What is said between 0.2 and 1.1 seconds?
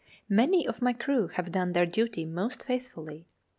Many of my